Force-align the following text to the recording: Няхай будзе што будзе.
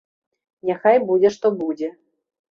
Няхай 0.69 0.97
будзе 1.09 1.29
што 1.35 1.51
будзе. 1.59 1.91